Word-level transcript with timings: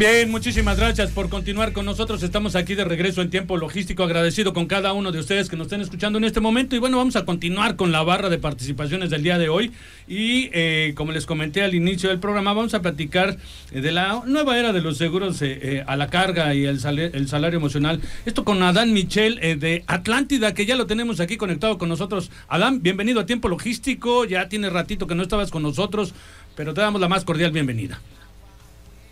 Bien, 0.00 0.30
muchísimas 0.30 0.78
gracias 0.78 1.10
por 1.10 1.28
continuar 1.28 1.74
con 1.74 1.84
nosotros. 1.84 2.22
Estamos 2.22 2.56
aquí 2.56 2.74
de 2.74 2.86
regreso 2.86 3.20
en 3.20 3.28
tiempo 3.28 3.58
logístico, 3.58 4.02
agradecido 4.02 4.54
con 4.54 4.64
cada 4.64 4.94
uno 4.94 5.12
de 5.12 5.18
ustedes 5.18 5.50
que 5.50 5.58
nos 5.58 5.66
estén 5.66 5.82
escuchando 5.82 6.16
en 6.16 6.24
este 6.24 6.40
momento. 6.40 6.74
Y 6.74 6.78
bueno, 6.78 6.96
vamos 6.96 7.16
a 7.16 7.26
continuar 7.26 7.76
con 7.76 7.92
la 7.92 8.02
barra 8.02 8.30
de 8.30 8.38
participaciones 8.38 9.10
del 9.10 9.22
día 9.22 9.36
de 9.36 9.50
hoy. 9.50 9.72
Y 10.08 10.48
eh, 10.54 10.94
como 10.96 11.12
les 11.12 11.26
comenté 11.26 11.62
al 11.62 11.74
inicio 11.74 12.08
del 12.08 12.18
programa, 12.18 12.54
vamos 12.54 12.72
a 12.72 12.80
platicar 12.80 13.36
eh, 13.72 13.82
de 13.82 13.92
la 13.92 14.22
nueva 14.24 14.58
era 14.58 14.72
de 14.72 14.80
los 14.80 14.96
seguros 14.96 15.42
eh, 15.42 15.84
a 15.86 15.96
la 15.96 16.06
carga 16.06 16.54
y 16.54 16.64
el, 16.64 16.80
el, 17.12 17.28
salario 17.28 17.58
emocional. 17.58 18.00
Esto 18.24 18.42
con 18.42 18.62
Adán 18.62 18.94
Michel 18.94 19.38
de 19.60 19.84
Atlántida, 19.86 20.54
que 20.54 20.64
ya 20.64 20.76
lo 20.76 20.86
tenemos 20.86 21.20
aquí 21.20 21.36
conectado 21.36 21.76
con 21.76 21.90
nosotros. 21.90 22.30
Adán, 22.48 22.80
bienvenido 22.80 23.20
a 23.20 23.26
tiempo 23.26 23.50
logístico. 23.50 24.24
Ya 24.24 24.48
tiene 24.48 24.70
ratito 24.70 25.06
que 25.06 25.14
no 25.14 25.22
estabas 25.22 25.50
con 25.50 25.62
nosotros, 25.62 26.14
pero 26.56 26.72
te 26.72 26.80
damos 26.80 27.02
la 27.02 27.08
más 27.08 27.24
cordial 27.24 27.52
bienvenida. 27.52 28.00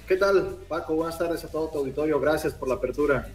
¿Qué 0.08 0.16
tal, 0.16 0.56
Paco? 0.68 0.94
Buenas 0.94 1.18
tardes 1.18 1.44
a 1.44 1.48
todo 1.48 1.68
tu 1.68 1.78
auditorio. 1.80 2.18
Gracias 2.18 2.54
por 2.54 2.66
la 2.66 2.76
apertura. 2.76 3.28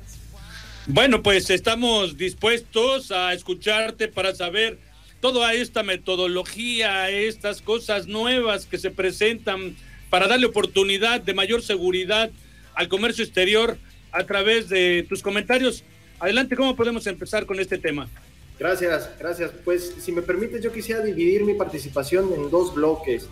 Bueno, 0.87 1.21
pues 1.21 1.51
estamos 1.51 2.17
dispuestos 2.17 3.11
a 3.11 3.31
escucharte 3.31 4.07
para 4.07 4.33
saber 4.33 4.79
toda 5.21 5.53
esta 5.53 5.83
metodología, 5.83 7.11
estas 7.11 7.61
cosas 7.61 8.07
nuevas 8.07 8.65
que 8.65 8.79
se 8.79 8.89
presentan 8.89 9.75
para 10.09 10.27
darle 10.27 10.47
oportunidad 10.47 11.21
de 11.21 11.35
mayor 11.35 11.61
seguridad 11.61 12.31
al 12.73 12.87
comercio 12.87 13.23
exterior 13.23 13.77
a 14.11 14.23
través 14.23 14.67
de 14.67 15.05
tus 15.07 15.21
comentarios. 15.21 15.83
Adelante, 16.19 16.55
¿cómo 16.55 16.75
podemos 16.75 17.05
empezar 17.05 17.45
con 17.45 17.59
este 17.59 17.77
tema? 17.77 18.09
Gracias, 18.57 19.11
gracias. 19.19 19.51
Pues 19.63 19.93
si 19.99 20.11
me 20.11 20.23
permites, 20.23 20.63
yo 20.63 20.71
quisiera 20.71 21.01
dividir 21.01 21.43
mi 21.43 21.53
participación 21.53 22.33
en 22.33 22.49
dos 22.49 22.73
bloques. 22.73 23.29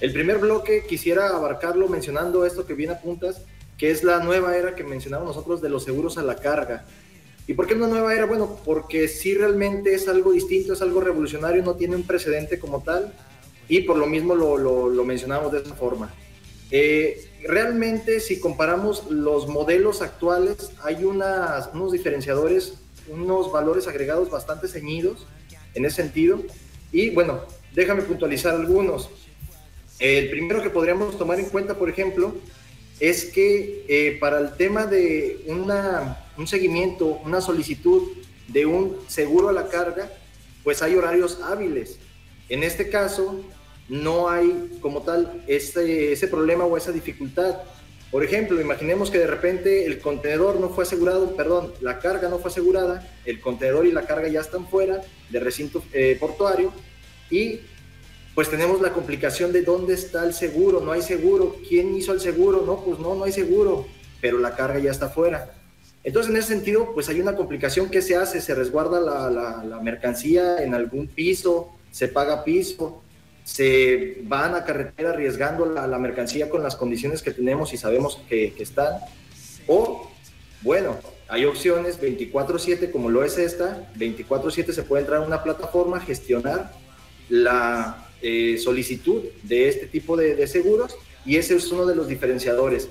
El 0.00 0.12
primer 0.12 0.38
bloque 0.38 0.84
quisiera 0.86 1.30
abarcarlo 1.30 1.88
mencionando 1.88 2.46
esto 2.46 2.66
que 2.66 2.74
viene 2.74 2.92
a 2.92 3.00
puntas, 3.00 3.42
que 3.76 3.90
es 3.90 4.04
la 4.04 4.20
nueva 4.20 4.56
era 4.56 4.74
que 4.76 4.84
mencionamos 4.84 5.28
nosotros 5.28 5.60
de 5.60 5.68
los 5.68 5.84
seguros 5.84 6.18
a 6.18 6.22
la 6.22 6.36
carga. 6.36 6.84
¿Y 7.48 7.54
por 7.54 7.66
qué 7.66 7.74
una 7.74 7.88
nueva 7.88 8.14
era? 8.14 8.26
Bueno, 8.26 8.60
porque 8.64 9.08
sí 9.08 9.34
realmente 9.34 9.94
es 9.94 10.06
algo 10.06 10.32
distinto, 10.32 10.74
es 10.74 10.82
algo 10.82 11.00
revolucionario, 11.00 11.62
no 11.62 11.74
tiene 11.74 11.96
un 11.96 12.04
precedente 12.04 12.58
como 12.58 12.82
tal 12.82 13.12
y 13.68 13.80
por 13.80 13.96
lo 13.96 14.06
mismo 14.06 14.34
lo, 14.34 15.04
mencionamos 15.04 15.50
de 15.52 15.60
esa 15.60 15.74
forma. 15.74 16.14
Eh, 16.70 17.28
realmente 17.42 18.20
si 18.20 18.38
comparamos 18.38 19.10
los 19.10 19.48
modelos 19.48 20.02
actuales, 20.02 20.72
hay 20.82 21.04
unas, 21.04 21.70
unos 21.74 21.92
diferenciadores, 21.92 22.74
unos 23.08 23.50
valores 23.50 23.88
agregados 23.88 24.30
bastante 24.30 24.68
ceñidos 24.68 25.26
en 25.74 25.84
ese 25.86 26.02
sentido. 26.02 26.42
Y 26.92 27.10
bueno, 27.10 27.40
déjame 27.74 28.02
puntualizar 28.02 28.54
algunos. 28.54 29.10
El 29.98 30.30
primero 30.30 30.62
que 30.62 30.70
podríamos 30.70 31.18
tomar 31.18 31.40
en 31.40 31.46
cuenta, 31.46 31.74
por 31.74 31.90
ejemplo, 31.90 32.34
es 33.00 33.24
que 33.26 33.84
eh, 33.88 34.16
para 34.20 34.38
el 34.38 34.56
tema 34.56 34.86
de 34.86 35.42
una, 35.46 36.24
un 36.36 36.46
seguimiento, 36.46 37.20
una 37.24 37.40
solicitud 37.40 38.02
de 38.46 38.66
un 38.66 38.98
seguro 39.08 39.48
a 39.48 39.52
la 39.52 39.68
carga, 39.68 40.10
pues 40.62 40.82
hay 40.82 40.94
horarios 40.94 41.40
hábiles. 41.42 41.98
En 42.48 42.62
este 42.62 42.88
caso, 42.90 43.40
no 43.88 44.28
hay 44.28 44.78
como 44.80 45.02
tal 45.02 45.42
ese, 45.46 46.12
ese 46.12 46.28
problema 46.28 46.64
o 46.64 46.76
esa 46.76 46.92
dificultad. 46.92 47.56
Por 48.10 48.24
ejemplo, 48.24 48.60
imaginemos 48.60 49.10
que 49.10 49.18
de 49.18 49.26
repente 49.26 49.84
el 49.84 49.98
contenedor 49.98 50.60
no 50.60 50.70
fue 50.70 50.84
asegurado, 50.84 51.36
perdón, 51.36 51.74
la 51.80 51.98
carga 51.98 52.28
no 52.28 52.38
fue 52.38 52.50
asegurada, 52.50 53.06
el 53.26 53.40
contenedor 53.40 53.86
y 53.86 53.92
la 53.92 54.06
carga 54.06 54.28
ya 54.28 54.40
están 54.40 54.66
fuera 54.68 55.02
del 55.28 55.44
recinto 55.44 55.82
eh, 55.92 56.16
portuario 56.18 56.72
y 57.30 57.60
pues 58.38 58.50
tenemos 58.50 58.80
la 58.80 58.92
complicación 58.92 59.50
de 59.50 59.62
dónde 59.62 59.94
está 59.94 60.24
el 60.24 60.32
seguro, 60.32 60.80
no 60.80 60.92
hay 60.92 61.02
seguro, 61.02 61.56
¿quién 61.68 61.96
hizo 61.96 62.12
el 62.12 62.20
seguro? 62.20 62.62
No, 62.64 62.84
pues 62.84 63.00
no, 63.00 63.16
no 63.16 63.24
hay 63.24 63.32
seguro, 63.32 63.88
pero 64.20 64.38
la 64.38 64.54
carga 64.54 64.78
ya 64.78 64.92
está 64.92 65.08
fuera. 65.08 65.54
Entonces, 66.04 66.30
en 66.30 66.36
ese 66.36 66.46
sentido, 66.54 66.94
pues 66.94 67.08
hay 67.08 67.20
una 67.20 67.34
complicación 67.34 67.90
que 67.90 68.00
se 68.00 68.14
hace, 68.14 68.40
se 68.40 68.54
resguarda 68.54 69.00
la, 69.00 69.80
mercancía 69.82 70.62
en 70.62 70.72
algún 70.72 71.08
piso, 71.08 71.70
se 71.90 72.06
paga 72.06 72.44
piso, 72.44 73.02
se 73.42 74.18
van 74.22 74.54
a 74.54 74.64
carretera 74.64 75.10
arriesgando 75.10 75.66
la, 75.66 75.98
mercancía 75.98 76.48
con 76.48 76.62
las 76.62 76.76
condiciones 76.76 77.22
que 77.22 77.32
tenemos 77.32 77.74
y 77.74 77.76
sabemos 77.76 78.20
que, 78.28 78.52
que 78.52 78.62
están. 78.62 79.00
O, 79.66 80.08
bueno, 80.62 80.96
hay 81.26 81.44
opciones 81.44 82.00
24/7 82.00 82.92
como 82.92 83.10
lo 83.10 83.24
es 83.24 83.36
esta, 83.36 83.90
24/7 83.96 84.70
se 84.70 84.84
puede 84.84 85.00
entrar 85.02 85.24
a 85.24 85.26
una 85.26 85.42
plataforma, 85.42 85.98
gestionar 85.98 86.70
la, 87.28 88.07
eh, 88.22 88.58
solicitud 88.62 89.22
de 89.42 89.68
este 89.68 89.86
tipo 89.86 90.16
de, 90.16 90.46
seguros 90.46 90.96
y 91.24 91.36
ese 91.36 91.56
es 91.56 91.70
uno 91.70 91.86
de 91.86 91.94
los 91.94 92.08
diferenciadores. 92.08 92.88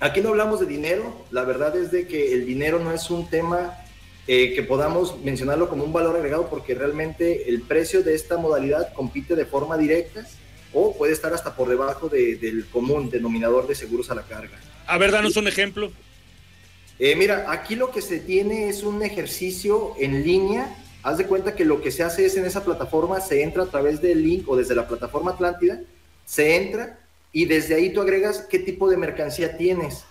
Aquí 0.00 0.20
no 0.20 0.28
hablamos 0.28 0.60
de 0.60 0.66
dinero, 0.66 1.24
la 1.30 1.44
verdad 1.44 1.76
es 1.76 1.90
de 1.90 2.06
que 2.06 2.32
el 2.34 2.46
dinero 2.46 2.78
no 2.78 2.92
es 2.92 3.10
un 3.10 3.28
tema 3.28 3.78
eh, 4.26 4.52
que 4.54 4.62
podamos 4.62 5.18
mencionarlo 5.22 5.68
como 5.68 5.84
un 5.84 5.92
valor 5.92 6.16
agregado 6.16 6.48
porque 6.50 6.74
realmente 6.74 7.48
el 7.48 7.62
precio 7.62 8.02
de 8.02 8.14
esta 8.14 8.36
modalidad 8.36 8.92
compite 8.92 9.34
de 9.34 9.46
forma 9.46 9.76
directa 9.76 10.26
o 10.72 10.96
puede 10.96 11.12
estar 11.12 11.32
hasta 11.32 11.56
por 11.56 11.68
debajo 11.68 12.08
del 12.08 12.66
común 12.66 13.10
denominador 13.10 13.66
de 13.66 13.74
seguros 13.74 14.10
a 14.10 14.14
la 14.14 14.22
carga. 14.22 14.58
A 14.86 14.98
ver, 14.98 15.12
danos 15.12 15.36
un 15.36 15.48
ejemplo. 15.48 15.90
Eh, 16.98 17.14
mira, 17.16 17.46
aquí 17.48 17.76
lo 17.76 17.90
que 17.90 18.02
se 18.02 18.18
tiene 18.18 18.68
es 18.68 18.82
un 18.82 19.02
ejercicio 19.02 19.94
en 19.98 20.24
línea 20.24 20.76
haz 21.02 21.18
de 21.18 21.26
cuenta 21.26 21.54
que 21.54 21.64
lo 21.64 21.80
que 21.80 21.90
se 21.90 22.02
hace 22.02 22.26
es 22.26 22.36
en 22.36 22.44
esa 22.44 22.64
plataforma, 22.64 23.20
se 23.20 23.42
entra 23.42 23.64
a 23.64 23.70
través 23.70 24.00
del 24.00 24.22
link 24.22 24.48
o 24.48 24.56
desde 24.56 24.74
la 24.74 24.88
plataforma 24.88 25.32
Atlántida, 25.32 25.80
se 26.24 26.56
entra 26.56 26.98
y 27.32 27.44
desde 27.44 27.74
ahí 27.74 27.92
tú 27.92 28.00
agregas 28.00 28.46
qué 28.48 28.58
tipo 28.58 28.88
de 28.90 28.96
mercancía 28.96 29.56
tienes, 29.56 30.04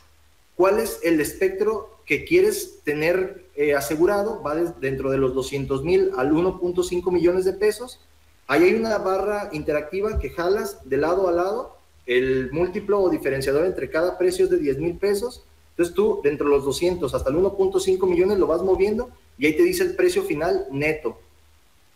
cuál 0.55 0.79
es 0.79 0.99
el 1.03 1.19
espectro 1.19 1.97
que 2.05 2.23
quieres 2.23 2.79
tener 2.83 3.45
eh, 3.55 3.75
asegurado, 3.75 4.41
va 4.41 4.55
dentro 4.55 5.11
de 5.11 5.17
los 5.17 5.33
200 5.35 5.83
mil 5.83 6.11
al 6.15 6.31
1.5 6.31 7.11
millones 7.11 7.43
de 7.43 7.53
pesos. 7.53 7.99
Ahí 8.47 8.63
hay 8.63 8.75
una 8.75 8.97
barra 8.97 9.49
interactiva 9.51 10.19
que 10.19 10.29
jalas 10.29 10.87
de 10.89 10.97
lado 10.97 11.27
a 11.27 11.33
lado, 11.33 11.75
el 12.05 12.49
múltiplo 12.53 13.01
o 13.01 13.09
diferenciador 13.09 13.65
entre 13.65 13.89
cada 13.89 14.17
precio 14.17 14.47
de 14.47 14.57
10 14.57 14.77
mil 14.77 14.97
pesos. 14.97 15.43
Entonces 15.71 15.93
tú, 15.93 16.21
dentro 16.23 16.45
de 16.47 16.55
los 16.55 16.63
200 16.63 17.13
hasta 17.13 17.29
el 17.29 17.35
1.5 17.35 18.07
millones, 18.07 18.39
lo 18.39 18.47
vas 18.47 18.61
moviendo 18.61 19.09
y 19.37 19.45
ahí 19.45 19.53
te 19.53 19.63
dice 19.63 19.83
el 19.83 19.95
precio 19.95 20.23
final 20.23 20.65
neto. 20.71 21.19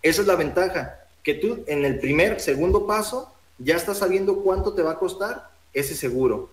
Esa 0.02 0.22
es 0.22 0.28
la 0.28 0.36
ventaja, 0.36 1.00
que 1.24 1.36
tú 1.36 1.64
en 1.68 1.86
el 1.86 2.00
primer, 2.00 2.40
segundo 2.40 2.88
paso 2.88 3.34
ya 3.58 3.76
estás 3.76 4.00
sabiendo 4.00 4.42
cuánto 4.42 4.74
te 4.74 4.82
va 4.82 4.92
a 4.92 5.00
costar 5.00 5.50
ese 5.74 5.96
seguro. 5.96 6.50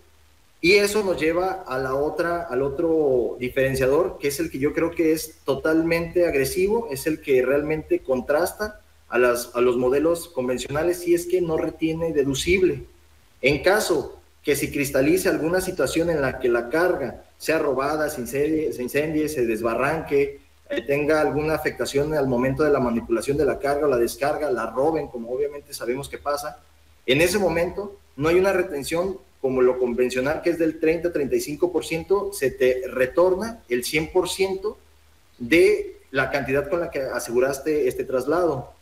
Y 0.61 0.73
eso 0.73 1.05
nos 1.05 1.21
lleva 1.21 1.65
a 1.67 1.79
la 1.79 1.95
otra, 1.95 2.43
al 2.43 2.63
otro 2.63 3.37
diferenciador, 3.39 4.19
que 4.19 4.29
es 4.29 4.41
el 4.41 4.51
que 4.51 4.59
yo 4.59 4.73
creo 4.73 4.91
que 4.91 5.13
es 5.13 5.37
totalmente 5.45 6.27
agresivo, 6.27 6.89
es 6.91 7.07
el 7.07 7.21
que 7.21 7.43
realmente 7.43 8.01
contrasta 8.01 8.81
a, 9.09 9.19
las, 9.19 9.55
a 9.55 9.61
los 9.61 9.77
modelos 9.77 10.29
convencionales 10.29 10.99
si 10.99 11.15
es 11.15 11.27
que 11.27 11.41
no 11.41 11.57
retiene 11.57 12.13
deducible. 12.13 12.85
En 13.41 13.63
caso 13.63 14.19
que 14.43 14.57
si 14.57 14.71
cristalice 14.71 15.29
alguna 15.29 15.61
situación 15.61 16.11
en 16.11 16.21
la 16.21 16.39
que 16.39 16.49
la 16.49 16.71
carga 16.71 17.25
sea 17.39 17.59
robada, 17.59 18.11
se 18.11 18.21
incendie, 18.21 19.29
se, 19.29 19.47
desbarranque, 19.47 20.41
tenga 20.87 21.21
alguna 21.21 21.55
afectación 21.55 22.15
al 22.15 22.27
momento 22.27 22.63
de 22.63 22.71
la 22.71 22.81
manipulación 22.81 23.37
de 23.37 23.45
la 23.45 23.59
carga 23.59 23.87
o 23.87 23.91
la 23.91 23.97
descarga, 23.97 24.51
la 24.51 24.67
roben, 24.67 25.09
como 25.09 25.33
obviamente 25.33 25.73
sabemos 25.73 26.09
que 26.09 26.19
pasa, 26.19 26.61
en 27.07 27.21
ese 27.21 27.39
momento 27.39 27.97
no 28.17 28.29
hay 28.29 28.37
una 28.37 28.53
retención 28.53 29.19
como 29.41 29.63
lo 29.63 29.79
convencional 29.79 30.43
que 30.43 30.51
es 30.51 30.59
del 30.59 30.81
30-35%, 30.81 32.33
se 32.33 32.51
te 32.51 32.83
retorna 32.89 33.61
el 33.69 33.85
100% 33.85 34.77
de 35.39 35.97
la 36.11 36.31
cantidad 36.31 36.69
con 36.69 36.81
la 36.81 36.91
que 36.91 37.01
aseguraste 37.01 37.89
este 37.89 38.05
traslado. 38.05 38.73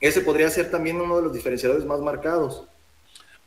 Ese 0.00 0.20
podría 0.20 0.48
ser 0.50 0.70
también 0.70 1.00
uno 1.00 1.16
de 1.16 1.22
los 1.22 1.32
diferenciadores 1.32 1.84
más 1.84 2.00
marcados. 2.00 2.64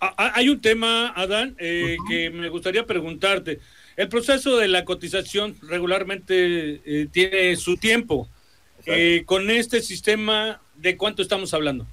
Ah, 0.01 0.13
ah, 0.17 0.31
hay 0.35 0.49
un 0.49 0.59
tema, 0.59 1.13
Adán, 1.15 1.55
eh, 1.59 1.95
que 2.09 2.29
me 2.29 2.49
gustaría 2.49 2.85
preguntarte. 2.85 3.59
El 4.01 4.09
proceso 4.09 4.57
de 4.57 4.67
la 4.67 4.83
cotización 4.83 5.55
regularmente 5.61 6.81
eh, 6.83 7.07
tiene 7.11 7.55
su 7.55 7.77
tiempo. 7.77 8.27
Eh, 8.87 9.21
con 9.27 9.51
este 9.51 9.79
sistema, 9.79 10.59
¿de 10.75 10.97
cuánto 10.97 11.21
estamos 11.21 11.53
hablando? 11.53 11.85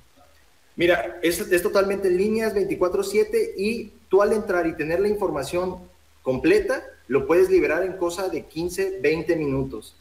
Mira, 0.74 1.18
es, 1.22 1.38
es 1.38 1.62
totalmente 1.62 2.08
en 2.08 2.16
líneas 2.16 2.54
24/7 2.54 3.52
y 3.58 3.92
tú 4.08 4.22
al 4.22 4.32
entrar 4.32 4.66
y 4.66 4.74
tener 4.74 5.00
la 5.00 5.08
información 5.08 5.80
completa, 6.22 6.82
lo 7.08 7.26
puedes 7.26 7.50
liberar 7.50 7.82
en 7.82 7.98
cosa 7.98 8.30
de 8.30 8.46
15, 8.46 9.00
20 9.02 9.36
minutos. 9.36 9.94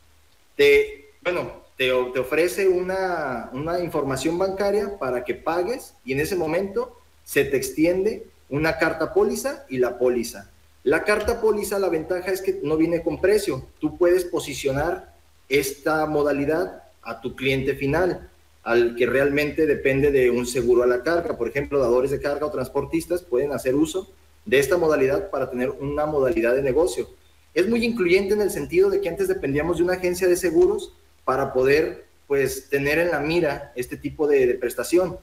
Te, 0.56 1.10
bueno, 1.22 1.62
te, 1.76 1.88
te 2.14 2.20
ofrece 2.20 2.70
una, 2.70 3.50
una 3.52 3.82
información 3.82 4.38
bancaria 4.38 4.98
para 4.98 5.26
que 5.26 5.34
pagues 5.34 5.94
y 6.06 6.14
en 6.14 6.22
ese 6.22 6.38
momento 6.38 6.98
se 7.26 7.44
te 7.44 7.58
extiende 7.58 8.24
una 8.48 8.78
carta 8.78 9.14
póliza 9.14 9.66
y 9.68 9.80
la 9.80 10.00
póliza. 10.00 10.50
La 10.88 11.04
carta 11.04 11.42
póliza, 11.42 11.80
la 11.80 11.90
ventaja 11.90 12.32
es 12.32 12.42
que 12.42 12.62
no 12.64 12.78
viene 12.78 13.04
con 13.04 13.20
precio. 13.20 13.68
Tú 13.78 13.98
puedes 13.98 14.24
posicionar 14.24 15.14
esta 15.50 16.06
modalidad 16.06 16.82
a 17.02 17.20
tu 17.20 17.36
cliente 17.36 17.76
final, 17.76 18.30
al 18.64 18.96
que 18.96 19.06
realmente 19.06 19.66
depende 19.66 20.12
de 20.12 20.32
un 20.32 20.46
seguro 20.46 20.84
a 20.84 20.88
la 20.88 21.04
carga. 21.04 21.38
Por 21.38 21.50
ejemplo, 21.50 21.82
dadores 21.82 22.12
de 22.12 22.22
carga 22.22 22.46
o 22.46 22.52
transportistas 22.52 23.22
pueden 23.22 23.52
hacer 23.52 23.76
uso 23.76 24.14
de 24.46 24.60
esta 24.60 24.78
modalidad 24.78 25.30
para 25.30 25.50
tener 25.50 25.72
una 25.72 26.06
modalidad 26.06 26.56
de 26.56 26.62
negocio. 26.62 27.10
Es 27.54 27.68
muy 27.68 27.84
incluyente 27.84 28.36
en 28.36 28.40
el 28.40 28.50
sentido 28.50 28.90
de 28.90 29.02
que 29.02 29.10
antes 29.10 29.28
dependíamos 29.28 29.80
de 29.80 29.84
una 29.84 29.96
agencia 29.96 30.30
de 30.30 30.38
seguros 30.38 30.94
para 31.26 31.52
poder 31.52 32.06
pues 32.28 32.70
tener 32.70 32.98
en 32.98 33.12
la 33.12 33.20
mira 33.20 33.74
este 33.76 33.98
tipo 33.98 34.26
de, 34.26 34.48
de 34.48 34.54
prestación. 34.54 35.18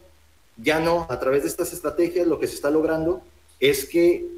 Ya 0.59 0.79
no, 0.79 1.07
a 1.09 1.19
través 1.19 1.45
de 1.45 1.49
estas 1.49 1.73
estrategias 1.73 2.27
lo 2.27 2.39
que 2.39 2.49
se 2.49 2.55
está 2.55 2.69
logrando 2.69 3.23
es 3.61 3.87
que 3.87 4.34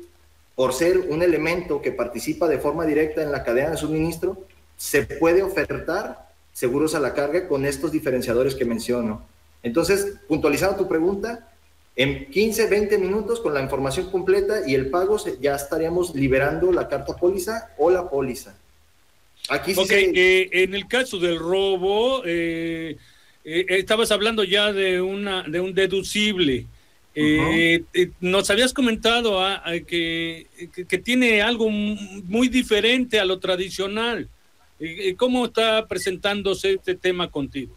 por 0.56 0.72
ser 0.72 0.98
un 0.98 1.22
elemento 1.22 1.80
que 1.80 1.92
participa 1.92 2.48
de 2.48 2.58
forma 2.58 2.84
directa 2.84 3.22
en 3.22 3.30
la 3.30 3.44
cadena 3.44 3.70
de 3.70 3.76
suministro, 3.76 4.44
se 4.76 5.02
puede 5.02 5.42
ofertar 5.42 6.26
seguros 6.52 6.94
a 6.94 7.00
la 7.00 7.14
carga 7.14 7.46
con 7.46 7.64
estos 7.66 7.92
diferenciadores 7.92 8.54
que 8.56 8.64
menciono. 8.64 9.24
Entonces, 9.62 10.14
puntualizando 10.26 10.78
tu 10.78 10.88
pregunta, 10.88 11.52
en 11.94 12.30
15, 12.30 12.66
20 12.66 12.98
minutos 12.98 13.40
con 13.40 13.52
la 13.52 13.62
información 13.62 14.10
completa 14.10 14.60
y 14.66 14.74
el 14.74 14.90
pago 14.90 15.18
ya 15.40 15.54
estaríamos 15.54 16.14
liberando 16.14 16.72
la 16.72 16.88
carta 16.88 17.14
póliza 17.16 17.70
o 17.78 17.90
la 17.90 18.08
póliza. 18.08 18.54
Aquí 19.48 19.74
sí 19.74 19.82
eh, 19.90 20.48
en 20.52 20.74
el 20.74 20.88
caso 20.88 21.18
del 21.18 21.38
robo, 21.38 22.22
eh, 22.24 22.96
eh, 23.44 23.66
estabas 23.68 24.10
hablando 24.10 24.44
ya 24.44 24.72
de, 24.72 25.00
una, 25.00 25.42
de 25.42 25.60
un 25.60 25.74
deducible. 25.74 26.66
Nos 28.20 28.50
habías 28.50 28.72
comentado 28.74 29.42
ah, 29.42 29.62
que, 29.86 30.46
que, 30.88 30.98
tiene 30.98 31.40
algo 31.40 31.70
muy 31.70 32.48
diferente 32.48 33.18
a 33.18 33.24
lo 33.24 33.38
tradicional. 33.38 34.28
¿Cómo 35.16 35.46
está 35.46 35.86
presentándose 35.86 36.74
este 36.74 36.94
tema 36.94 37.30
contigo? 37.30 37.74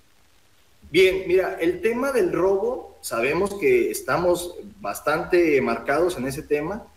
Bien, 0.92 1.24
mira, 1.28 1.58
el 1.62 1.82
tema 1.82 2.12
del 2.12 2.32
robo, 2.32 2.98
sabemos 3.02 3.54
que 3.56 3.92
estamos 3.92 4.56
bastante 4.82 5.62
marcados 5.62 6.18
en 6.18 6.28
ese 6.28 6.42
tema. 6.42 6.88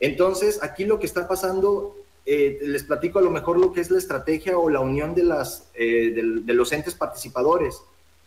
Entonces, 0.00 0.62
aquí 0.62 0.84
lo 0.84 0.98
que 0.98 1.06
está 1.06 1.28
pasando, 1.28 1.96
eh, 2.24 2.58
les 2.62 2.82
platico 2.84 3.18
a 3.18 3.22
lo 3.22 3.30
mejor 3.30 3.58
lo 3.58 3.72
que 3.72 3.80
es 3.80 3.90
la 3.90 3.98
estrategia 3.98 4.56
o 4.56 4.70
la 4.70 4.80
unión 4.80 5.14
de, 5.14 5.24
las, 5.24 5.68
eh, 5.74 6.12
de, 6.14 6.54
los 6.54 6.72
entes 6.72 6.94
participadores. 6.94 7.82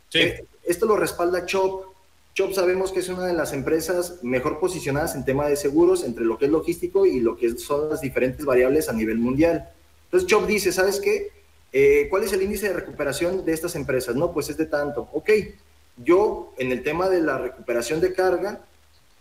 Sí. 0.10 0.20
Eh, 0.20 0.46
esto 0.64 0.86
lo 0.86 0.96
respalda 0.96 1.46
CHOP. 1.46 1.95
CHOP 2.36 2.52
sabemos 2.52 2.92
que 2.92 3.00
es 3.00 3.08
una 3.08 3.26
de 3.26 3.34
las 3.34 3.54
empresas 3.54 4.22
mejor 4.22 4.60
posicionadas 4.60 5.16
en 5.16 5.24
tema 5.24 5.48
de 5.48 5.56
seguros 5.56 6.04
entre 6.04 6.26
lo 6.26 6.38
que 6.38 6.46
es 6.46 6.52
logístico 6.52 7.06
y 7.06 7.22
lo 7.22 7.38
que 7.38 7.58
son 7.58 7.90
las 7.90 8.02
diferentes 8.02 8.46
variables 8.46 8.90
a 8.90 8.94
nivel 8.94 9.20
mundial. 9.20 9.70
Entonces 10.04 10.28
Chop 10.28 10.46
dice, 10.46 10.74
¿sabes 10.74 11.00
qué? 11.00 11.32
Eh, 11.72 12.08
¿Cuál 12.10 12.24
es 12.24 12.34
el 12.34 12.42
índice 12.42 12.68
de 12.68 12.74
recuperación 12.74 13.46
de 13.46 13.54
estas 13.54 13.78
empresas? 13.78 14.18
No, 14.18 14.34
pues 14.34 14.50
es 14.50 14.58
de 14.58 14.66
tanto. 14.66 15.08
Ok, 15.14 15.30
yo 16.04 16.54
en 16.58 16.74
el 16.74 16.84
tema 16.84 17.08
de 17.08 17.22
la 17.22 17.38
recuperación 17.38 18.02
de 18.02 18.12
carga 18.12 18.60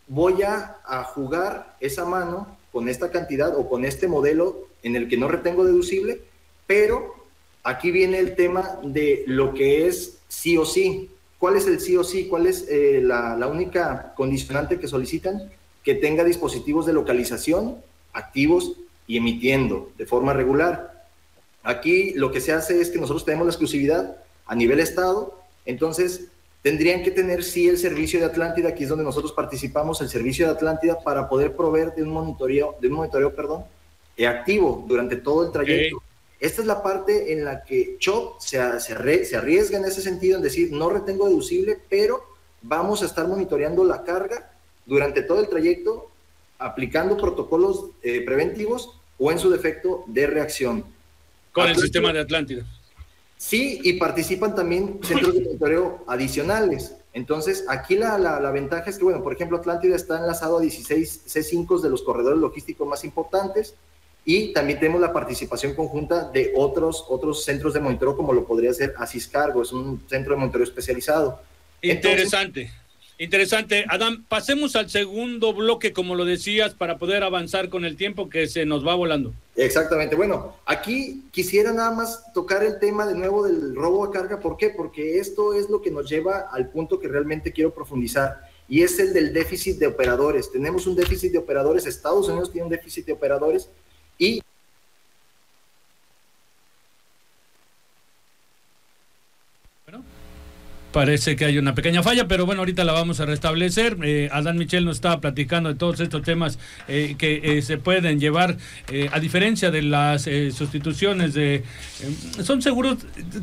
voy 0.09 0.43
a, 0.43 0.81
jugar 1.15 1.77
esa 1.79 2.05
mano 2.05 2.59
con 2.73 2.89
esta 2.89 3.13
cantidad 3.13 3.57
o 3.57 3.69
con 3.69 3.85
este 3.85 4.09
modelo 4.09 4.67
en 4.83 4.97
el 4.97 5.09
que 5.09 5.17
no 5.17 5.29
retengo 5.29 5.65
deducible, 5.65 6.21
pero 6.67 7.15
aquí 7.63 7.93
viene 7.93 8.19
el 8.19 8.35
tema 8.35 8.81
de 8.83 9.23
lo 9.29 9.55
que 9.55 9.87
es 9.87 10.19
sí 10.27 10.59
o 10.59 10.65
sí. 10.65 11.11
¿Cuál 11.45 11.57
es 11.57 11.67
el 11.67 11.79
sí 11.79 11.95
o 11.95 12.03
sí? 12.03 12.27
¿Cuál 12.27 12.47
es 12.47 12.67
eh, 12.71 13.03
la, 13.05 13.47
única 13.47 14.15
condicionante 14.17 14.81
que 14.81 14.89
solicitan? 14.89 15.51
Que 15.83 15.95
tenga 15.95 16.25
dispositivos 16.25 16.87
de 16.87 16.95
localización 16.95 17.83
activos 18.15 18.73
y 19.07 19.19
emitiendo 19.19 19.93
de 19.99 20.07
forma 20.07 20.33
regular. 20.33 21.05
Aquí 21.63 22.15
lo 22.15 22.33
que 22.33 22.41
se 22.41 22.55
hace 22.55 22.81
es 22.81 22.89
que 22.89 22.99
nosotros 22.99 23.27
tenemos 23.27 23.47
la 23.47 23.51
exclusividad 23.51 24.17
a 24.47 24.55
nivel 24.55 24.81
Estado, 24.81 25.39
entonces 25.67 26.29
tendrían 26.63 27.03
que 27.03 27.11
tener 27.11 27.45
sí 27.45 27.69
el 27.69 27.77
servicio 27.77 28.21
de 28.21 28.25
Atlántida, 28.25 28.71
aquí 28.71 28.85
es 28.85 28.89
donde 28.89 29.05
nosotros 29.05 29.33
participamos, 29.33 30.01
el 30.01 30.09
servicio 30.09 30.47
de 30.47 30.53
Atlántida 30.53 31.01
para 31.05 31.29
poder 31.29 31.55
proveer 31.55 31.95
de 31.95 32.05
un 32.05 32.09
monitoreo, 32.09 32.75
de 32.81 32.89
un 32.89 32.95
monitoreo, 32.95 33.35
perdón, 33.35 33.65
activo 34.27 34.83
durante 34.89 35.17
todo 35.17 35.45
el 35.45 35.53
trayecto. 35.53 36.03
Esta 36.41 36.61
es 36.61 36.67
la 36.67 36.83
parte 36.83 37.33
en 37.33 37.45
la 37.45 37.65
que 37.65 37.97
CHOP 37.99 38.41
se, 38.41 38.59
se, 38.81 39.25
se 39.25 39.37
arriesga 39.37 39.79
en 39.79 39.85
ese 39.85 40.03
sentido, 40.03 40.37
en 40.37 40.43
decir, 40.43 40.73
no 40.73 40.91
retengo 40.91 41.29
deducible, 41.29 41.79
pero 41.89 42.23
vamos 42.63 43.03
a 43.03 43.07
estar 43.07 43.27
monitoreando 43.27 43.85
la 43.85 44.03
carga 44.05 44.51
durante 44.87 45.23
todo 45.23 45.41
el 45.41 45.49
trayecto 45.49 46.11
aplicando 46.59 47.17
protocolos 47.17 47.91
eh, 48.03 48.23
preventivos 48.23 48.99
o 49.19 49.31
en 49.31 49.39
su 49.39 49.51
defecto 49.51 50.05
de 50.07 50.27
reacción. 50.27 50.85
Con 51.53 51.69
el 51.69 51.77
sistema 51.77 52.13
de 52.13 52.21
Atlántida. 52.21 52.65
Sí, 53.37 53.81
y 53.83 53.95
participan 53.95 54.55
también 54.55 55.01
centros 55.03 55.35
de 55.35 55.41
monitoreo 55.43 56.05
adicionales. 56.07 56.95
Entonces, 57.13 57.65
aquí 57.69 57.97
la, 57.97 58.19
la, 58.19 58.51
ventaja 58.51 58.91
es 58.91 58.99
que, 58.99 59.05
bueno, 59.05 59.23
por 59.23 59.33
ejemplo, 59.35 59.59
Atlántida 59.59 59.95
está 59.95 60.19
enlazado 60.19 60.59
a 60.59 60.61
16 60.61 61.27
C5 61.27 61.81
de 61.81 61.91
los 61.91 62.03
corredores 62.03 62.41
logísticos 62.41 62.89
más 62.89 63.05
importantes 63.05 63.75
y 64.25 64.53
también 64.53 64.79
tenemos 64.79 65.01
la 65.01 65.13
participación 65.13 65.75
conjunta 65.75 66.31
de 66.31 66.53
otros, 66.57 67.05
otros 67.09 67.45
centros 67.45 67.75
de 67.75 67.81
monitoreo, 67.81 68.17
como 68.17 68.33
lo 68.33 68.47
podría 68.47 68.73
ser 68.73 68.95
Asiscargo, 68.97 69.63
es 69.63 69.73
un 69.73 70.03
centro 70.09 70.35
de 70.35 70.41
monitoreo 70.41 70.65
especializado. 70.65 71.41
Interesante. 71.83 72.71
Interesante. 73.17 73.85
Adam, 73.89 74.25
pasemos 74.27 74.75
al 74.75 74.91
segundo 74.91 75.53
bloque, 75.53 75.93
como 75.93 76.17
lo 76.17 76.25
decías, 76.25 76.75
para 76.75 76.99
poder 76.99 77.23
avanzar 77.23 77.69
con 77.69 77.85
el 77.85 77.97
tiempo 77.97 78.29
que 78.29 78.49
se 78.49 78.67
nos 78.67 78.85
va 78.85 78.95
volando. 78.97 79.33
Exactamente. 79.55 80.17
Bueno, 80.17 80.57
aquí 80.67 81.23
quisiera 81.31 81.73
nada 81.73 81.93
más 81.93 82.33
tocar 82.33 82.65
el 82.65 82.81
tema 82.81 83.07
de 83.07 83.15
nuevo 83.15 83.45
del 83.45 83.77
robo 83.77 84.05
a 84.05 84.11
carga. 84.11 84.41
¿Por 84.41 84.57
qué? 84.57 84.71
Porque 84.71 85.21
esto 85.21 85.55
es 85.55 85.71
lo 85.71 85.81
que 85.81 85.93
nos 85.93 86.11
lleva 86.11 86.49
al 86.51 86.71
punto 86.71 86.99
que 86.99 87.07
realmente 87.07 87.53
quiero 87.53 87.73
profundizar 87.73 88.53
y 88.69 88.83
es 88.83 88.99
el 88.99 89.13
del 89.13 89.33
déficit 89.33 89.79
de 89.79 89.87
operadores. 89.87 90.51
Tenemos 90.51 90.87
un 90.87 90.97
déficit 90.97 91.33
de 91.33 91.39
operadores, 91.39 91.87
Estados 91.87 92.29
Unidos 92.29 92.51
tiene 92.51 92.65
un 92.65 92.73
déficit 92.73 93.07
de 93.07 93.13
operadores 93.13 93.69
y 94.19 94.43
Parece 100.95 101.35
que 101.35 101.45
hay 101.45 101.59
una 101.59 101.75
pequeña 101.75 102.05
falla, 102.05 102.29
pero 102.29 102.47
bueno, 102.47 102.61
ahorita 102.61 102.85
la 102.85 102.93
vamos 102.93 103.19
a 103.19 103.27
restablecer. 103.27 103.97
Eh, 104.05 104.29
Adán 104.31 104.57
Michel 104.59 104.85
nos 104.85 104.99
estaba 104.99 105.21
platicando 105.21 105.69
de 105.69 105.75
todos 105.75 105.99
estos 105.99 106.23
temas 106.23 106.61
eh, 106.87 107.17
que 107.19 107.41
eh, 107.43 107.63
se 107.63 107.79
pueden 107.79 108.21
llevar, 108.21 108.57
a 109.11 109.19
diferencia 109.19 109.73
de 109.73 109.83
las 109.83 110.29
sustituciones 110.53 111.35
de... 111.35 111.65
son 112.45 112.63
seguros, 112.63 112.99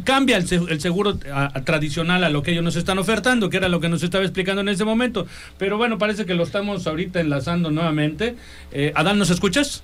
cambia 0.05 0.37
el, 0.37 0.79
seguro 0.79 1.17
tradicional 1.65 2.23
a 2.23 2.29
lo 2.29 2.41
que 2.41 2.51
ellos 2.51 2.63
nos 2.63 2.77
están 2.77 2.99
ofertando, 2.99 3.49
que 3.49 3.57
era 3.57 3.67
lo 3.67 3.81
que 3.81 3.89
nos 3.89 4.01
estaba 4.01 4.23
explicando 4.23 4.61
en 4.61 4.69
ese 4.69 4.85
momento. 4.85 5.27
Pero 5.57 5.75
bueno, 5.75 5.97
parece 5.97 6.25
que 6.25 6.35
lo 6.35 6.43
estamos 6.43 6.87
ahorita 6.87 7.19
enlazando 7.19 7.69
nuevamente. 7.69 8.37
Adán, 8.95 9.19
¿nos 9.19 9.29
escuchas? 9.29 9.83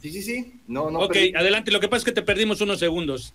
Sí, 0.00 0.10
sí, 0.10 0.22
sí. 0.22 0.60
No, 0.66 0.90
no. 0.90 1.00
Ok, 1.00 1.16
adelante. 1.34 1.70
Lo 1.70 1.80
que 1.80 1.88
pasa 1.88 1.98
es 1.98 2.04
que 2.04 2.12
te 2.12 2.22
perdimos 2.22 2.60
unos 2.60 2.78
segundos. 2.78 3.34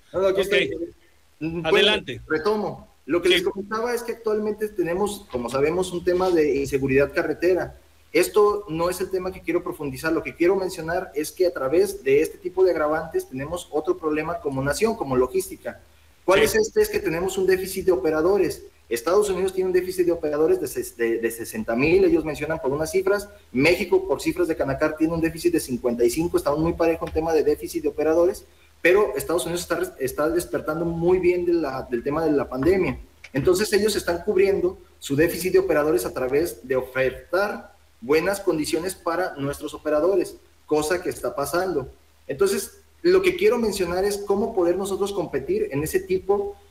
Adelante. 1.64 2.22
Retomo. 2.28 2.88
Lo 3.06 3.22
que 3.22 3.30
les 3.30 3.42
comentaba 3.42 3.94
es 3.94 4.04
que 4.04 4.14
actualmente 4.14 4.70
tenemos, 4.70 5.26
como 5.32 5.50
sabemos, 5.50 5.92
un 5.92 6.04
tema 6.04 6.30
de 6.30 6.56
inseguridad 6.58 7.14
carretera. 7.14 7.78
Esto 8.14 8.66
no 8.70 8.90
es 8.90 9.02
el 9.02 9.10
tema 9.10 9.32
que 9.32 9.42
quiero 9.42 9.64
profundizar. 9.64 10.14
Lo 10.14 10.22
que 10.22 10.36
quiero 10.36 10.56
mencionar 10.56 11.12
es 11.16 11.32
que 11.32 11.48
a 11.48 11.54
través 11.54 12.04
de 12.04 12.22
este 12.22 12.38
tipo 12.38 12.64
de 12.64 12.72
agravantes 12.72 13.28
tenemos 13.28 13.68
otro 13.72 13.98
problema 13.98 14.40
como 14.40 14.62
nación, 14.62 14.96
como 14.96 15.16
logística. 15.16 15.82
¿Cuál 16.26 16.44
es 16.44 16.56
este? 16.56 16.82
Es 16.82 16.90
que 16.90 17.00
tenemos 17.00 17.38
un 17.38 17.48
déficit 17.48 17.86
de 17.86 17.92
operadores. 17.92 18.64
Estados 18.94 19.30
Unidos 19.30 19.54
tiene 19.54 19.68
un 19.68 19.74
déficit 19.74 20.06
de 20.06 20.12
operadores 20.12 20.60
de, 20.60 21.20
de, 21.20 21.32
60 21.32 21.76
mil, 21.76 22.04
ellos 22.04 22.26
mencionan 22.26 22.60
por 22.60 22.72
unas 22.72 22.92
cifras. 22.92 23.30
México, 23.52 24.08
por 24.08 24.22
cifras 24.22 24.48
de 24.48 24.56
Canacar, 24.56 24.96
tiene 24.98 25.14
un 25.14 25.22
déficit 25.22 25.54
de 25.54 25.60
55. 25.60 26.38
Estamos 26.38 26.60
muy 26.60 26.74
parejo 26.74 27.08
en 27.08 27.14
tema 27.14 27.34
de 27.34 27.44
déficit 27.44 27.84
de 27.84 27.90
operadores 27.90 28.46
pero 28.82 29.16
Estados 29.16 29.46
Unidos 29.46 29.62
está, 29.62 29.96
está 30.00 30.30
despertando 30.30 30.86
muy 30.86 31.20
bien 31.20 31.46
del 31.46 32.04
tema 32.04 32.26
de 32.26 32.32
la 32.32 32.50
pandemia. 32.50 33.00
Entonces 33.32 33.72
ellos 33.74 33.96
están 33.96 34.24
cubriendo 34.24 34.78
su 35.00 35.16
déficit 35.16 35.54
de 35.54 35.60
operadores 35.60 36.06
a 36.06 36.14
través 36.14 36.68
de 36.68 36.76
ofertar 36.76 37.76
buenas 38.02 38.40
condiciones 38.40 38.96
para 38.96 39.36
nuestros 39.36 39.74
operadores, 39.74 40.36
cosa 40.66 41.02
que 41.02 41.10
está 41.10 41.36
pasando. 41.36 41.90
Entonces, 42.28 42.82
lo 43.04 43.22
que 43.22 43.36
quiero 43.36 43.58
mencionar 43.58 44.04
es 44.04 44.18
cómo 44.18 44.54
poder 44.54 44.76
nosotros 44.76 45.14
competir 45.14 45.70
en 45.72 45.84
ese 45.84 46.00
tipo 46.00 46.56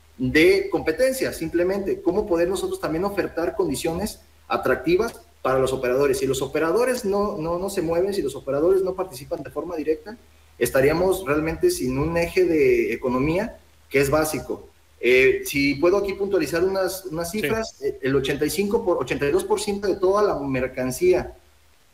competencia, 0.69 1.33
simplemente, 1.33 2.01
cómo 2.01 2.27
poder 2.27 2.47
nosotros 2.47 2.79
también 2.79 3.05
ofertar 3.05 3.55
condiciones 3.55 4.21
atractivas 4.47 5.21
para 5.41 5.59
los 5.59 5.73
operadores. 5.73 6.19
Si 6.19 6.27
los 6.27 6.41
operadores 6.41 7.05
no, 7.05 7.37
no, 7.37 7.57
no 7.57 7.69
se 7.69 7.81
mueven, 7.81 8.13
si 8.13 8.21
los 8.21 8.35
operadores 8.35 8.83
no 8.83 8.93
participan 8.93 9.43
de 9.43 9.49
forma 9.49 9.75
directa, 9.75 10.17
estaríamos 10.59 11.25
realmente 11.25 11.71
sin 11.71 11.97
un 11.97 12.15
eje 12.17 12.45
de 12.45 12.93
economía 12.93 13.57
que 13.89 13.99
es 13.99 14.09
básico. 14.09 14.67
Eh, 14.99 15.41
si 15.45 15.75
puedo 15.75 15.97
aquí 15.97 16.13
puntualizar 16.13 16.63
unas, 16.63 17.05
unas 17.05 17.31
cifras, 17.31 17.81
eh, 17.81 17.97
el 18.03 18.15
85 18.15 18.85
por 18.85 18.99
82% 18.99 19.81
de 19.81 19.95
toda 19.95 20.21
la 20.21 20.39
mercancía 20.39 21.35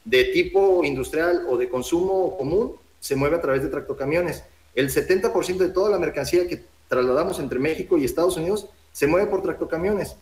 de 0.04 0.26
tipo 0.26 0.84
industrial 0.84 1.46
o 1.50 1.58
de 1.58 1.70
consumo 1.70 2.38
común 2.38 2.74
se 3.00 3.16
mueve 3.16 3.38
a 3.38 3.42
través 3.42 3.64
de 3.64 3.70
tractocamiones. 3.70 4.44
El 4.76 4.90
70% 4.90 5.58
de 5.58 5.70
toda 5.70 5.90
la 5.90 6.00
mercancía 6.00 6.48
que 6.48 6.64
trasladamos 6.88 7.40
entre 7.40 7.60
México 7.60 7.98
y 7.98 8.06
Estados 8.06 8.38
Unidos 8.38 8.68
se 8.92 9.08
mueve 9.08 9.28
por 9.28 9.42
tractocamiones. 9.42 10.16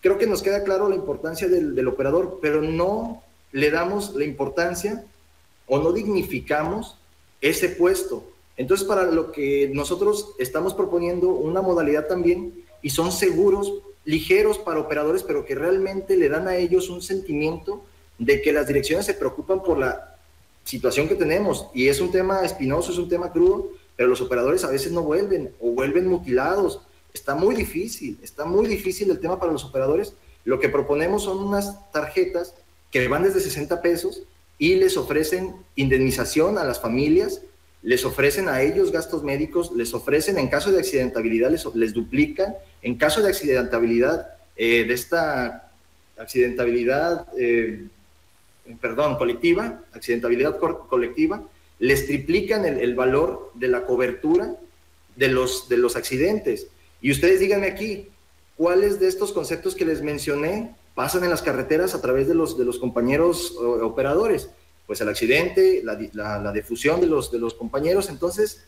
Creo 0.00 0.18
que 0.18 0.26
nos 0.26 0.42
queda 0.42 0.64
claro 0.64 0.88
la 0.88 0.94
importancia 0.94 1.48
del, 1.48 1.74
del 1.74 1.88
operador, 1.88 2.38
pero 2.40 2.62
no 2.62 3.22
le 3.52 3.70
damos 3.70 4.14
la 4.14 4.24
importancia 4.24 5.04
o 5.66 5.78
no 5.78 5.92
dignificamos 5.92 6.96
ese 7.40 7.70
puesto. 7.70 8.24
Entonces, 8.56 8.86
para 8.86 9.04
lo 9.04 9.32
que 9.32 9.70
nosotros 9.72 10.34
estamos 10.38 10.74
proponiendo 10.74 11.28
una 11.30 11.62
modalidad 11.62 12.06
también, 12.06 12.64
y 12.82 12.90
son 12.90 13.12
seguros 13.12 13.72
ligeros 14.04 14.58
para 14.58 14.80
operadores, 14.80 15.22
pero 15.22 15.44
que 15.44 15.54
realmente 15.54 16.16
le 16.16 16.28
dan 16.28 16.48
a 16.48 16.56
ellos 16.56 16.88
un 16.88 17.02
sentimiento 17.02 17.82
de 18.18 18.42
que 18.42 18.52
las 18.52 18.66
direcciones 18.66 19.06
se 19.06 19.14
preocupan 19.14 19.62
por 19.62 19.78
la 19.78 20.16
situación 20.64 21.08
que 21.08 21.14
tenemos. 21.14 21.66
Y 21.74 21.88
es 21.88 22.00
un 22.00 22.10
tema 22.10 22.44
espinoso, 22.44 22.92
es 22.92 22.98
un 22.98 23.08
tema 23.08 23.32
crudo, 23.32 23.70
pero 24.00 24.08
los 24.08 24.22
operadores 24.22 24.64
a 24.64 24.70
veces 24.70 24.92
no 24.92 25.02
vuelven 25.02 25.52
o 25.60 25.72
vuelven 25.72 26.06
mutilados. 26.06 26.80
Está 27.12 27.34
muy 27.34 27.54
difícil, 27.54 28.18
está 28.22 28.46
muy 28.46 28.66
difícil 28.66 29.10
el 29.10 29.20
tema 29.20 29.38
para 29.38 29.52
los 29.52 29.62
operadores. 29.62 30.14
Lo 30.46 30.58
que 30.58 30.70
proponemos 30.70 31.24
son 31.24 31.36
unas 31.36 31.92
tarjetas 31.92 32.54
que 32.90 33.06
van 33.08 33.24
desde 33.24 33.40
60 33.40 33.82
pesos 33.82 34.22
y 34.56 34.76
les 34.76 34.96
ofrecen 34.96 35.54
indemnización 35.76 36.56
a 36.56 36.64
las 36.64 36.80
familias 36.80 37.42
les 37.82 38.06
ofrecen 38.06 38.48
a 38.48 38.62
ellos 38.62 38.90
gastos 38.90 39.22
médicos, 39.22 39.70
les 39.76 39.92
ofrecen 39.92 40.38
en 40.38 40.48
caso 40.48 40.72
de 40.72 40.78
accidentabilidad, 40.78 41.50
les, 41.50 41.66
les 41.74 41.92
duplican, 41.92 42.54
en 42.80 42.94
caso 42.96 43.20
de 43.20 43.28
accidentabilidad, 43.28 44.28
eh, 44.56 44.84
de 44.84 44.94
esta 44.94 45.70
accidentabilidad, 46.16 47.26
eh, 47.38 47.86
perdón, 48.80 49.18
colectiva, 49.18 49.82
accidentabilidad 49.92 50.58
colectiva, 50.58 51.42
les 51.80 52.06
triplican 52.06 52.64
el, 52.64 52.94
valor 52.94 53.50
de 53.54 53.66
la 53.66 53.84
cobertura 53.84 54.54
de 55.16 55.28
los, 55.28 55.68
de 55.68 55.78
los 55.78 55.96
accidentes. 55.96 56.68
Y 57.00 57.10
ustedes 57.10 57.40
díganme 57.40 57.66
aquí, 57.66 58.06
¿cuáles 58.56 59.00
de 59.00 59.08
estos 59.08 59.32
conceptos 59.32 59.74
que 59.74 59.84
les 59.84 60.02
mencioné 60.02 60.76
pasan 60.94 61.24
en 61.24 61.30
las 61.30 61.42
carreteras 61.42 61.94
a 61.94 62.00
través 62.00 62.28
de 62.28 62.34
los, 62.34 62.56
de 62.56 62.64
los 62.64 62.78
compañeros 62.78 63.56
operadores? 63.58 64.50
pues 64.90 65.00
el 65.02 65.08
accidente, 65.08 65.82
la, 65.84 65.96
la, 66.40 66.50
difusión 66.50 67.00
de 67.00 67.06
los, 67.06 67.30
de 67.30 67.38
los 67.38 67.54
compañeros. 67.54 68.08
Entonces, 68.08 68.64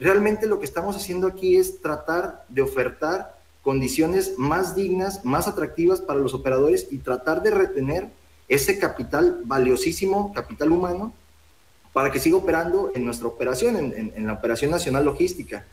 realmente 0.00 0.48
lo 0.48 0.58
que 0.58 0.64
estamos 0.64 0.96
haciendo 0.96 1.28
aquí 1.28 1.54
es 1.54 1.80
tratar 1.80 2.44
de 2.48 2.62
ofertar 2.62 3.38
condiciones 3.62 4.34
más 4.36 4.74
dignas, 4.74 5.24
más 5.24 5.46
atractivas 5.46 6.00
para 6.00 6.18
los 6.18 6.34
operadores 6.34 6.88
y 6.90 6.98
tratar 6.98 7.40
de 7.44 7.52
retener 7.52 8.08
ese 8.48 8.80
capital 8.80 9.42
valiosísimo, 9.44 10.32
capital 10.32 10.72
humano, 10.72 11.14
para 11.92 12.10
que 12.10 12.20
siga 12.20 12.36
operando 12.36 12.92
en 12.94 13.04
nuestra 13.04 13.28
operación, 13.28 13.76
en, 13.76 14.26
la 14.26 14.34
operación 14.34 14.70
nacional 14.70 15.04
logística. 15.04 15.66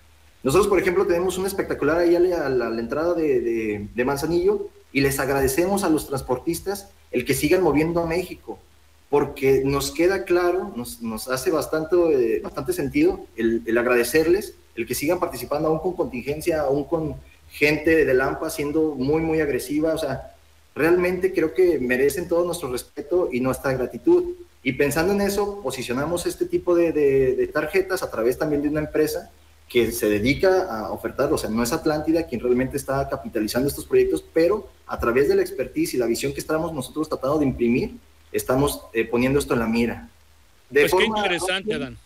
Nosotros, 0.44 0.68
por 0.68 0.80
ejemplo, 0.80 1.06
tenemos 1.06 1.38
un 1.38 1.46
espectacular 1.46 1.98
ahí 1.98 2.16
a 2.16 2.20
la, 2.20 2.46
a 2.46 2.50
la 2.50 2.80
entrada 2.80 3.14
de, 3.14 3.42
de, 3.42 3.88
de 3.94 4.06
Manzanillo 4.06 4.70
y 4.92 5.02
les 5.02 5.20
agradecemos 5.20 5.84
a 5.84 5.90
los 5.90 6.08
transportistas 6.08 6.90
el 7.12 7.26
que 7.26 7.34
sigan 7.34 7.62
moviendo 7.62 8.02
a 8.02 8.08
México 8.08 8.60
porque 9.10 9.64
nos 9.64 9.92
queda 9.92 10.26
claro, 10.26 10.74
nos, 10.76 11.02
nos 11.02 11.30
hace 11.30 11.50
bastante, 11.50 11.96
eh, 11.96 12.40
bastante 12.42 12.74
sentido 12.74 13.26
el, 13.36 13.64
el, 13.66 13.78
agradecerles, 13.78 14.56
el 14.76 14.86
que 14.86 14.96
sigan 14.96 15.20
participando 15.20 15.70
aún 15.70 15.80
con 15.80 15.94
contingencia, 15.94 16.62
aún 16.62 16.84
con 16.84 17.16
gente 17.50 18.06
de 18.06 18.14
Lampa 18.14 18.50
siendo 18.50 18.96
muy, 18.96 19.22
muy 19.22 19.40
agresiva, 19.40 19.94
o 19.94 19.98
sea, 19.98 20.36
realmente 20.76 21.34
creo 21.34 21.54
que 21.54 21.80
merecen 21.80 22.28
todo 22.28 22.46
nuestro 22.46 22.72
respeto 22.72 23.30
y 23.32 23.40
nuestra 23.40 23.74
gratitud. 23.74 24.36
Y 24.68 24.74
pensando 24.74 25.14
en 25.14 25.22
eso, 25.22 25.62
posicionamos 25.64 26.26
este 26.26 26.46
tipo 26.46 26.76
de, 26.76 26.92
de, 26.92 27.38
de 27.38 27.48
tarjetas 27.48 28.04
a 28.04 28.12
través 28.12 28.38
también 28.38 28.62
de 28.62 28.68
una 28.68 28.82
empresa 28.82 29.32
que 29.70 29.94
se 29.94 30.10
dedica 30.10 30.64
a 30.64 30.92
ofertar, 30.92 31.32
o 31.32 31.38
sea, 31.38 31.50
no 31.50 31.64
es 31.64 31.72
Atlántida 31.72 32.28
quien 32.28 32.42
realmente 32.42 32.76
está 32.76 33.08
capitalizando 33.08 33.70
estos 33.70 33.86
proyectos, 33.86 34.26
pero 34.34 34.68
a 34.86 35.00
través 35.00 35.30
de 35.30 35.36
la 35.36 35.42
expertise 35.42 35.94
y 35.94 35.98
la 35.98 36.06
visión 36.06 36.34
que 36.34 36.42
estamos 36.42 36.74
nosotros 36.74 37.08
tratando 37.08 37.40
de 37.40 37.46
imprimir, 37.46 37.96
estamos 38.34 38.82
eh, 38.92 39.06
poniendo 39.06 39.40
esto 39.40 39.54
en 39.54 39.60
la 39.62 39.68
mira. 39.68 40.10
De 40.70 40.82
pues 40.82 40.92
forma, 40.92 41.16
qué 41.16 41.20
interesante, 41.20 41.74
Adán. 41.74 41.98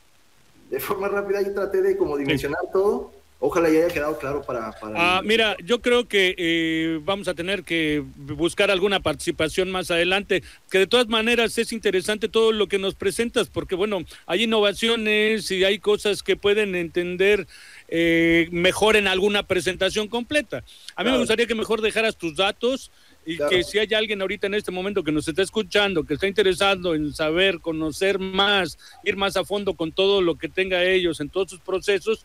De 0.69 0.79
forma 0.79 1.07
rápida 1.07 1.41
yo 1.41 1.55
traté 1.55 1.81
de 1.81 1.97
como 1.97 2.15
dimensionar 2.15 2.61
sí. 2.61 2.69
todo. 2.73 3.11
Ojalá 3.43 3.69
ya 3.71 3.79
haya 3.79 3.87
quedado 3.87 4.19
claro 4.19 4.43
para... 4.43 4.71
para 4.71 4.93
ah, 4.95 5.19
el... 5.19 5.27
Mira, 5.27 5.57
yo 5.63 5.81
creo 5.81 6.07
que 6.07 6.35
eh, 6.37 6.99
vamos 7.03 7.27
a 7.27 7.33
tener 7.33 7.63
que 7.63 8.03
buscar 8.15 8.69
alguna 8.69 8.99
participación 8.99 9.71
más 9.71 9.89
adelante, 9.89 10.43
que 10.69 10.77
de 10.77 10.85
todas 10.85 11.07
maneras 11.07 11.57
es 11.57 11.73
interesante 11.73 12.29
todo 12.29 12.51
lo 12.51 12.67
que 12.67 12.77
nos 12.77 12.93
presentas, 12.93 13.49
porque 13.49 13.73
bueno, 13.73 14.03
hay 14.27 14.43
innovaciones 14.43 15.49
y 15.49 15.63
hay 15.63 15.79
cosas 15.79 16.21
que 16.21 16.35
pueden 16.35 16.75
entender 16.75 17.47
eh, 17.87 18.47
mejor 18.51 18.95
en 18.95 19.07
alguna 19.07 19.41
presentación 19.41 20.07
completa. 20.07 20.57
A 20.57 21.01
mí 21.01 21.05
claro. 21.05 21.13
me 21.13 21.17
gustaría 21.17 21.47
que 21.47 21.55
mejor 21.55 21.81
dejaras 21.81 22.17
tus 22.17 22.35
datos 22.35 22.91
y 23.25 23.37
claro. 23.37 23.49
que 23.49 23.63
si 23.63 23.79
hay 23.79 23.91
alguien 23.95 24.21
ahorita 24.21 24.45
en 24.45 24.53
este 24.53 24.71
momento 24.71 25.03
que 25.03 25.11
nos 25.11 25.27
está 25.27 25.41
escuchando, 25.41 26.03
que 26.03 26.13
está 26.13 26.27
interesado 26.27 26.93
en 26.93 27.11
saber, 27.11 27.59
conocer 27.59 28.19
más, 28.19 28.77
ir 29.03 29.17
más 29.17 29.35
a 29.35 29.43
fondo 29.43 29.73
con 29.73 29.91
todo 29.91 30.21
lo 30.21 30.35
que 30.35 30.47
tenga 30.47 30.83
ellos 30.83 31.19
en 31.21 31.29
todos 31.29 31.49
sus 31.49 31.59
procesos, 31.59 32.23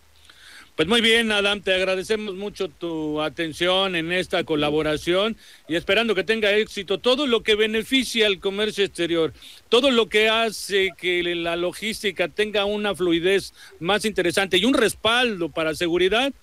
Pues 0.76 0.88
muy 0.88 1.02
bien, 1.02 1.32
Adam, 1.32 1.62
te 1.62 1.74
agradecemos 1.74 2.34
mucho 2.34 2.70
tu 2.70 3.22
atención 3.22 3.96
en 3.96 4.12
esta 4.12 4.44
colaboración 4.46 5.36
y 5.68 5.76
esperando 5.76 6.16
que 6.16 6.24
tenga 6.24 6.54
éxito 6.54 6.98
todo 6.98 7.28
lo 7.28 7.44
que 7.44 7.56
beneficia 7.56 8.26
al 8.26 8.40
comercio 8.40 8.86
exterior, 8.86 9.34
todo 9.68 9.92
lo 9.92 10.08
que 10.08 10.30
hace 10.30 10.92
que 10.98 11.24
la 11.24 11.58
logística 11.58 12.30
tenga 12.30 12.66
una 12.66 12.96
fluidez 12.96 13.54
más 13.80 14.06
interesante 14.06 14.58
y 14.58 14.66
un 14.66 14.74
respaldo 14.74 15.50
para 15.50 15.76
seguridad, 15.76 16.34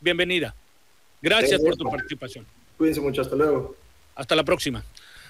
bienvenida. 0.00 0.54
Gracias 1.22 1.60
por 1.60 1.76
tu 1.76 1.88
participación. 1.88 2.44
Cuídense 2.76 3.00
mucho, 3.00 3.22
hasta 3.22 3.36
luego. 3.36 3.76
Hasta 4.16 4.34
la 4.34 4.44
próxima. 4.44 4.84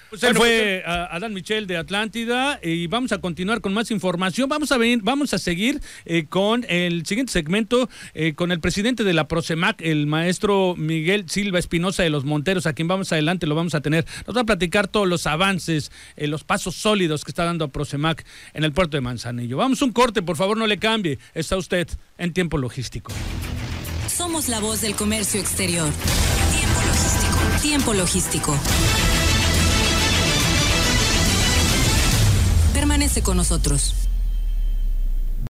Pues 0.09 0.23
él 0.23 0.35
fue 0.35 0.83
uh, 0.85 0.89
Adán 1.15 1.33
Michel 1.33 1.67
de 1.67 1.75
Atlántida 1.75 2.59
y 2.63 2.87
vamos 2.87 3.11
a 3.11 3.19
continuar 3.19 3.59
con 3.59 3.73
más 3.73 3.91
información. 3.91 4.47
Vamos 4.47 4.71
a 4.71 4.77
venir, 4.77 4.99
vamos 5.03 5.33
a 5.33 5.37
seguir 5.37 5.81
eh, 6.05 6.25
con 6.29 6.65
el 6.69 7.05
siguiente 7.05 7.33
segmento 7.33 7.89
eh, 8.13 8.33
con 8.33 8.51
el 8.51 8.59
presidente 8.59 9.03
de 9.03 9.13
la 9.13 9.27
Prosemac, 9.27 9.81
el 9.81 10.07
maestro 10.07 10.75
Miguel 10.77 11.29
Silva 11.29 11.59
Espinosa 11.59 12.03
de 12.03 12.09
los 12.09 12.23
Monteros, 12.23 12.65
a 12.67 12.73
quien 12.73 12.87
vamos 12.87 13.11
adelante 13.11 13.47
lo 13.47 13.55
vamos 13.55 13.75
a 13.75 13.81
tener. 13.81 14.05
Nos 14.25 14.35
va 14.35 14.41
a 14.41 14.45
platicar 14.45 14.87
todos 14.87 15.07
los 15.07 15.27
avances, 15.27 15.91
eh, 16.15 16.27
los 16.27 16.43
pasos 16.43 16.75
sólidos 16.75 17.25
que 17.25 17.31
está 17.31 17.43
dando 17.43 17.67
Prosemac 17.69 18.25
en 18.53 18.63
el 18.63 18.71
puerto 18.71 18.95
de 18.95 19.01
Manzanillo. 19.01 19.57
Vamos 19.57 19.81
un 19.81 19.91
corte, 19.91 20.21
por 20.21 20.37
favor, 20.37 20.57
no 20.57 20.67
le 20.67 20.77
cambie. 20.77 21.19
Está 21.33 21.57
usted 21.57 21.87
en 22.17 22.33
tiempo 22.33 22.57
logístico. 22.57 23.11
Somos 24.07 24.47
la 24.47 24.59
voz 24.59 24.81
del 24.81 24.95
comercio 24.95 25.39
exterior. 25.39 25.89
Tiempo 26.51 26.81
logístico. 26.87 27.61
Tiempo 27.61 27.93
logístico. 27.93 29.16
Permanece 32.97 33.21
con 33.21 33.37
nosotros. 33.37 33.93